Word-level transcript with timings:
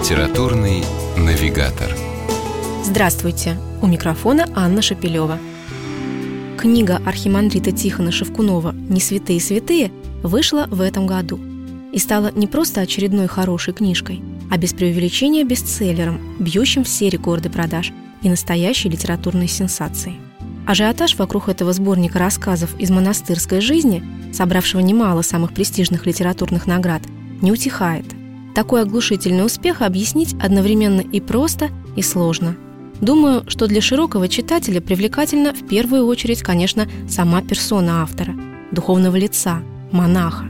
Литературный 0.00 0.82
навигатор. 1.18 1.94
Здравствуйте! 2.82 3.58
У 3.82 3.86
микрофона 3.86 4.48
Анна 4.54 4.80
Шапилева. 4.80 5.38
Книга 6.56 7.02
архимандрита 7.04 7.70
Тихона 7.70 8.10
Шевкунова 8.10 8.72
«Не 8.72 8.98
святые 8.98 9.42
святые» 9.42 9.92
вышла 10.22 10.66
в 10.70 10.80
этом 10.80 11.06
году 11.06 11.38
и 11.92 11.98
стала 11.98 12.32
не 12.34 12.46
просто 12.46 12.80
очередной 12.80 13.26
хорошей 13.26 13.74
книжкой, 13.74 14.22
а 14.50 14.56
без 14.56 14.72
преувеличения 14.72 15.44
бестселлером, 15.44 16.18
бьющим 16.38 16.82
все 16.82 17.10
рекорды 17.10 17.50
продаж 17.50 17.92
и 18.22 18.30
настоящей 18.30 18.88
литературной 18.88 19.48
сенсацией. 19.48 20.18
Ажиотаж 20.66 21.16
вокруг 21.16 21.50
этого 21.50 21.74
сборника 21.74 22.18
рассказов 22.18 22.74
из 22.80 22.90
монастырской 22.90 23.60
жизни, 23.60 24.02
собравшего 24.32 24.80
немало 24.80 25.20
самых 25.20 25.52
престижных 25.52 26.06
литературных 26.06 26.66
наград, 26.66 27.02
не 27.42 27.52
утихает– 27.52 28.06
такой 28.54 28.82
оглушительный 28.82 29.44
успех 29.44 29.82
объяснить 29.82 30.34
одновременно 30.40 31.00
и 31.00 31.20
просто, 31.20 31.70
и 31.96 32.02
сложно. 32.02 32.56
Думаю, 33.00 33.44
что 33.48 33.66
для 33.66 33.80
широкого 33.80 34.28
читателя 34.28 34.80
привлекательна 34.80 35.54
в 35.54 35.66
первую 35.66 36.06
очередь, 36.06 36.42
конечно, 36.42 36.86
сама 37.08 37.40
персона 37.42 38.02
автора, 38.02 38.34
духовного 38.72 39.16
лица, 39.16 39.62
монаха. 39.90 40.46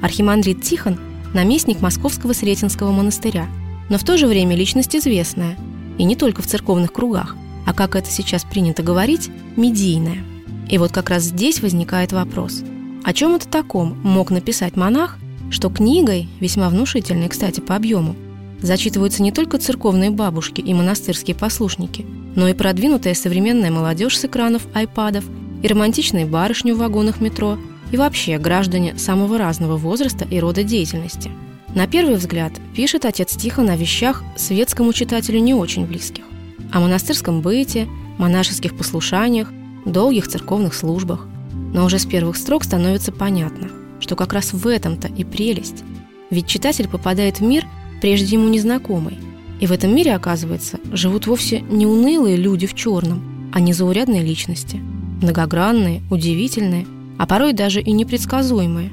Архимандрит 0.00 0.62
Тихон– 0.62 0.98
наместник 1.34 1.80
Московского 1.80 2.32
Сретенского 2.32 2.90
монастыря, 2.90 3.46
но 3.88 3.98
в 3.98 4.04
то 4.04 4.16
же 4.16 4.26
время 4.26 4.56
личность 4.56 4.96
известная, 4.96 5.56
и 5.98 6.04
не 6.04 6.16
только 6.16 6.42
в 6.42 6.46
церковных 6.46 6.92
кругах, 6.92 7.36
а, 7.66 7.72
как 7.72 7.94
это 7.94 8.10
сейчас 8.10 8.44
принято 8.44 8.82
говорить, 8.82 9.30
медийная. 9.56 10.24
И 10.68 10.78
вот 10.78 10.90
как 10.90 11.10
раз 11.10 11.24
здесь 11.24 11.60
возникает 11.60 12.12
вопрос– 12.12 12.62
о 13.04 13.12
чем 13.12 13.34
это 13.34 13.48
таком 13.48 13.98
мог 14.04 14.30
написать 14.30 14.76
монах, 14.76 15.18
что 15.52 15.68
книгой, 15.68 16.28
весьма 16.40 16.68
внушительной, 16.70 17.28
кстати, 17.28 17.60
по 17.60 17.76
объему, 17.76 18.16
зачитываются 18.62 19.22
не 19.22 19.32
только 19.32 19.58
церковные 19.58 20.10
бабушки 20.10 20.60
и 20.60 20.72
монастырские 20.72 21.36
послушники, 21.36 22.06
но 22.34 22.48
и 22.48 22.54
продвинутая 22.54 23.14
современная 23.14 23.70
молодежь 23.70 24.18
с 24.18 24.24
экранов 24.24 24.66
айпадов, 24.74 25.24
и 25.62 25.68
романтичные 25.68 26.26
барышни 26.26 26.72
в 26.72 26.78
вагонах 26.78 27.20
метро, 27.20 27.58
и 27.92 27.96
вообще 27.96 28.38
граждане 28.38 28.98
самого 28.98 29.38
разного 29.38 29.76
возраста 29.76 30.26
и 30.28 30.40
рода 30.40 30.64
деятельности. 30.64 31.30
На 31.74 31.86
первый 31.86 32.16
взгляд 32.16 32.52
пишет 32.74 33.04
отец 33.04 33.36
Тихон 33.36 33.68
о 33.68 33.76
вещах 33.76 34.24
светскому 34.36 34.92
читателю 34.92 35.38
не 35.40 35.54
очень 35.54 35.86
близких. 35.86 36.24
О 36.72 36.80
монастырском 36.80 37.42
быте, 37.42 37.86
монашеских 38.18 38.76
послушаниях, 38.76 39.52
долгих 39.84 40.26
церковных 40.26 40.74
службах. 40.74 41.26
Но 41.74 41.84
уже 41.84 41.98
с 41.98 42.06
первых 42.06 42.36
строк 42.36 42.64
становится 42.64 43.12
понятно– 43.12 43.70
что 44.02 44.16
как 44.16 44.32
раз 44.32 44.52
в 44.52 44.66
этом-то 44.66 45.08
и 45.08 45.24
прелесть. 45.24 45.84
Ведь 46.30 46.46
читатель 46.46 46.88
попадает 46.88 47.38
в 47.38 47.42
мир, 47.42 47.64
прежде 48.00 48.34
ему 48.36 48.48
незнакомый. 48.48 49.18
И 49.60 49.66
в 49.66 49.72
этом 49.72 49.94
мире, 49.94 50.14
оказывается, 50.14 50.80
живут 50.92 51.28
вовсе 51.28 51.60
не 51.60 51.86
унылые 51.86 52.36
люди 52.36 52.66
в 52.66 52.74
черном, 52.74 53.50
а 53.52 53.60
незаурядные 53.60 54.22
личности. 54.22 54.80
Многогранные, 55.22 56.02
удивительные, 56.10 56.86
а 57.16 57.26
порой 57.26 57.52
даже 57.52 57.80
и 57.80 57.92
непредсказуемые, 57.92 58.90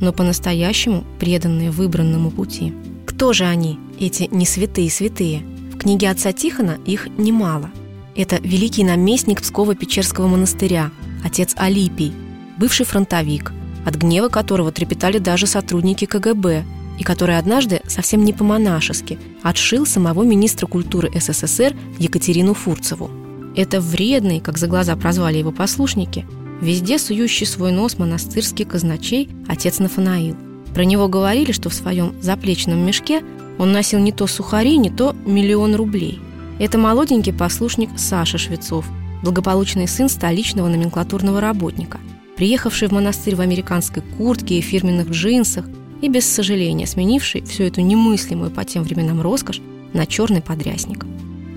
но 0.00 0.12
по-настоящему 0.12 1.04
преданные 1.20 1.70
выбранному 1.70 2.30
пути. 2.30 2.74
Кто 3.06 3.32
же 3.32 3.44
они, 3.44 3.78
эти 4.00 4.28
не 4.32 4.44
святые 4.44 4.90
святые? 4.90 5.42
В 5.72 5.78
книге 5.78 6.10
отца 6.10 6.32
Тихона 6.32 6.78
их 6.84 7.06
немало. 7.16 7.70
Это 8.16 8.40
великий 8.42 8.82
наместник 8.82 9.40
Псково-Печерского 9.40 10.26
монастыря, 10.26 10.90
отец 11.24 11.54
Алипий, 11.56 12.12
бывший 12.58 12.84
фронтовик, 12.84 13.52
от 13.88 13.96
гнева 13.96 14.28
которого 14.28 14.70
трепетали 14.70 15.18
даже 15.18 15.46
сотрудники 15.46 16.04
КГБ, 16.04 16.64
и 16.98 17.04
который 17.04 17.38
однажды 17.38 17.80
совсем 17.86 18.22
не 18.22 18.34
по-монашески 18.34 19.18
отшил 19.42 19.86
самого 19.86 20.24
министра 20.24 20.66
культуры 20.66 21.10
СССР 21.18 21.74
Екатерину 21.98 22.52
Фурцеву. 22.52 23.10
Это 23.56 23.80
вредный, 23.80 24.40
как 24.40 24.58
за 24.58 24.66
глаза 24.66 24.94
прозвали 24.94 25.38
его 25.38 25.52
послушники, 25.52 26.26
везде 26.60 26.98
сующий 26.98 27.46
свой 27.46 27.72
нос 27.72 27.98
монастырский 27.98 28.66
казначей 28.66 29.30
отец 29.48 29.78
Нафанаил. 29.78 30.36
Про 30.74 30.84
него 30.84 31.08
говорили, 31.08 31.52
что 31.52 31.70
в 31.70 31.74
своем 31.74 32.12
заплечном 32.20 32.84
мешке 32.84 33.22
он 33.58 33.72
носил 33.72 34.00
не 34.00 34.12
то 34.12 34.26
сухари, 34.26 34.76
не 34.76 34.90
то 34.90 35.16
миллион 35.24 35.74
рублей. 35.74 36.20
Это 36.58 36.76
молоденький 36.76 37.32
послушник 37.32 37.88
Саша 37.96 38.36
Швецов, 38.36 38.84
благополучный 39.22 39.88
сын 39.88 40.10
столичного 40.10 40.68
номенклатурного 40.68 41.40
работника– 41.40 41.98
приехавший 42.38 42.86
в 42.86 42.92
монастырь 42.92 43.34
в 43.34 43.40
американской 43.40 44.00
куртке 44.16 44.58
и 44.58 44.60
фирменных 44.60 45.10
джинсах 45.10 45.68
и 46.00 46.08
без 46.08 46.24
сожаления 46.24 46.86
сменивший 46.86 47.42
всю 47.42 47.64
эту 47.64 47.80
немыслимую 47.80 48.52
по 48.52 48.64
тем 48.64 48.84
временам 48.84 49.20
роскошь 49.20 49.60
на 49.92 50.06
черный 50.06 50.40
подрясник. 50.40 51.04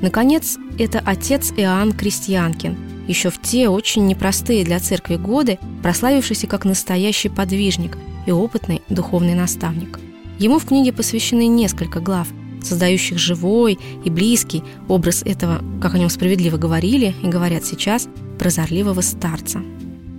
Наконец, 0.01 0.57
это 0.79 0.99
отец 1.05 1.53
Иоанн 1.55 1.91
Крестьянкин, 1.91 2.75
еще 3.07 3.29
в 3.29 3.39
те 3.39 3.69
очень 3.69 4.07
непростые 4.07 4.65
для 4.65 4.79
церкви 4.79 5.17
годы, 5.17 5.59
прославившийся 5.83 6.47
как 6.47 6.65
настоящий 6.65 7.29
подвижник 7.29 7.95
и 8.25 8.31
опытный 8.31 8.81
духовный 8.89 9.35
наставник. 9.35 9.99
Ему 10.39 10.57
в 10.57 10.65
книге 10.65 10.93
посвящены 10.93 11.45
несколько 11.45 11.99
глав, 11.99 12.27
создающих 12.63 13.19
живой 13.19 13.77
и 14.03 14.09
близкий 14.09 14.63
образ 14.87 15.21
этого, 15.21 15.63
как 15.79 15.93
о 15.93 15.99
нем 15.99 16.09
справедливо 16.09 16.57
говорили 16.57 17.13
и 17.21 17.27
говорят 17.27 17.65
сейчас, 17.65 18.09
прозорливого 18.39 19.01
старца– 19.01 19.61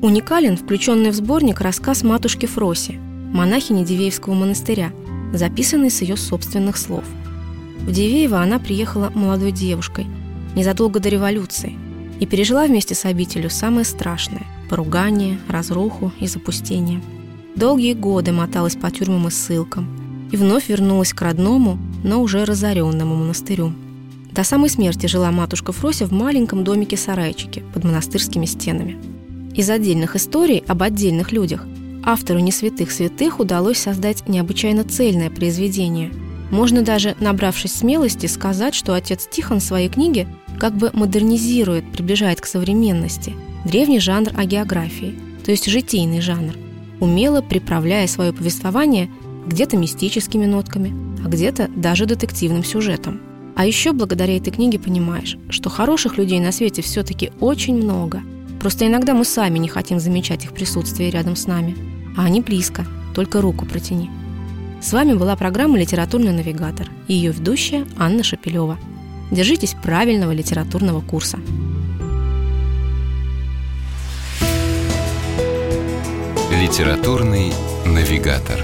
Уникален 0.03 0.57
включенный 0.57 1.11
в 1.11 1.15
сборник 1.15 1.61
рассказ 1.61 2.03
матушки 2.03 2.47
Фроси, 2.47 2.99
монахини 3.33 3.85
Дивеевского 3.85 4.35
монастыря, 4.35 4.91
записанный 5.33 5.93
с 5.93 6.03
ее 6.03 6.17
собственных 6.17 6.77
слов. 6.77 7.05
В 7.83 7.93
Дивеево 7.93 8.41
она 8.41 8.59
приехала 8.59 9.13
молодой 9.15 9.53
девушкой, 9.53 10.09
незадолго 10.57 10.99
до 10.99 11.09
революции, 11.09 11.79
и 12.19 12.27
пережила 12.27 12.67
вместе 12.67 12.97
с 12.97 13.05
обителю 13.05 13.49
самое 13.49 13.85
страшное– 13.85 14.43
поругание, 14.69 15.39
разруху 15.49 16.11
и 16.19 16.27
запустение. 16.27 17.01
Долгие 17.55 17.95
годы 17.95 18.33
моталась 18.33 18.75
по 18.75 18.91
тюрьмам 18.91 19.29
и 19.29 19.31
ссылкам, 19.31 19.87
и 20.33 20.37
вновь 20.37 20.69
вернулась 20.69 21.15
к 21.15 21.23
родному, 21.23 21.79
но 22.03 22.21
уже 22.21 22.45
разоренному 22.45 23.15
монастырю. 23.15 23.73
До 24.33 24.43
самой 24.43 24.69
смерти 24.69 25.07
жила 25.07 25.31
матушка 25.31 25.71
Фрося 25.71 26.07
в 26.07 26.13
маленьком 26.13 26.65
домике-сарайчике 26.65 27.63
под 27.73 27.85
монастырскими 27.85 28.47
стенами– 28.47 28.99
из 29.55 29.69
отдельных 29.69 30.17
историй 30.17 30.65
об 30.67 30.83
отдельных 30.83 31.33
людях 31.33 31.67
автору 32.05 32.41
«Не 32.41 32.53
святых 32.53 32.91
святых» 32.91 33.41
удалось 33.41 33.79
создать 33.79 34.29
необычайно 34.29 34.85
цельное 34.85 35.31
произведение. 35.31 36.11
Можно 36.51 36.83
даже, 36.83 37.17
набравшись 37.21 37.75
смелости, 37.75 38.27
сказать, 38.27 38.75
что 38.75 38.95
отец 38.95 39.27
Тихон 39.31 39.61
в 39.61 39.65
своей 39.65 39.89
книге 39.89 40.27
как 40.59 40.77
бы 40.77 40.91
модернизирует, 40.93 41.91
приближает 41.93 42.41
к 42.41 42.47
современности 42.47 43.35
древний 43.65 44.01
жанр 44.01 44.33
о 44.37 44.45
географии, 44.45 45.15
то 45.45 45.51
есть 45.51 45.67
житийный 45.67 46.21
жанр, 46.21 46.55
умело 47.01 47.41
приправляя 47.41 48.07
свое 48.07 48.33
повествование 48.33 49.09
где-то 49.47 49.77
мистическими 49.77 50.45
нотками, 50.45 50.93
а 51.25 51.29
где-то 51.29 51.69
даже 51.75 52.07
детективным 52.07 52.65
сюжетом. 52.65 53.21
А 53.55 53.67
еще 53.67 53.93
благодаря 53.93 54.37
этой 54.37 54.53
книге 54.53 54.79
понимаешь, 54.79 55.37
что 55.49 55.69
хороших 55.69 56.17
людей 56.17 56.41
на 56.41 56.53
свете 56.53 56.83
все-таки 56.83 57.33
очень 57.41 57.77
много– 57.77 58.23
Просто 58.63 58.87
иногда 58.87 59.13
мы 59.13 59.25
сами 59.25 59.59
не 59.59 59.69
хотим 59.69 59.99
замечать 59.99 60.45
их 60.45 60.53
присутствие 60.53 61.11
рядом 61.11 61.35
с 61.35 61.49
нами. 61.49 61.77
А 62.17 62.25
они 62.25 62.41
близко, 62.41 62.87
только 63.13 63.41
руку 63.41 63.67
протяни. 63.67 64.09
С 64.81 64.93
вами 64.93 65.15
была 65.15 65.35
программа 65.35 65.79
«Литературный 65.79 66.33
навигатор» 66.33 66.89
и 67.09 67.15
ее 67.15 67.33
ведущая 67.33 67.85
Анна 67.99 68.23
Шапилева. 68.23 68.79
Держитесь 69.33 69.75
правильного 69.83 70.31
литературного 70.31 71.01
курса. 71.01 71.41
«Литературный 76.53 77.53
навигатор» 77.85 78.61